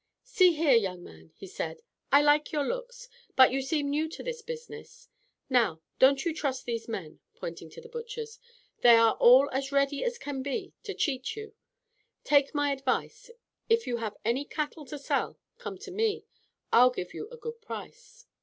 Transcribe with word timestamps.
"See 0.23 0.53
here, 0.55 0.73
young 0.75 1.03
man," 1.03 1.31
he 1.35 1.45
said, 1.45 1.83
"I 2.11 2.23
like 2.23 2.51
your 2.51 2.63
looks. 2.65 3.07
But 3.35 3.51
you 3.51 3.61
seem 3.61 3.87
new 3.91 4.09
to 4.09 4.23
this 4.23 4.41
business. 4.41 5.09
Now, 5.47 5.83
don't 5.99 6.25
you 6.25 6.33
trust 6.33 6.65
these 6.65 6.87
men," 6.87 7.19
pointing 7.35 7.69
to 7.69 7.81
the 7.81 7.87
butchers. 7.87 8.39
"They 8.81 8.95
are 8.95 9.13
all 9.19 9.47
as 9.51 9.71
ready 9.71 10.03
as 10.03 10.17
can 10.17 10.41
be 10.41 10.73
to 10.85 10.95
cheat 10.95 11.35
you. 11.35 11.43
You 11.49 11.53
take 12.23 12.55
my 12.55 12.71
advice. 12.71 13.29
If 13.69 13.85
you 13.85 13.97
have 13.97 14.17
any 14.25 14.43
cattle 14.43 14.85
to 14.85 14.97
sell, 14.97 15.37
come 15.59 15.77
to 15.77 15.91
me. 15.91 16.25
I'll 16.73 16.89
give 16.89 17.13
you 17.13 17.29
a 17.29 17.37
good 17.37 17.61
price." 17.61 18.25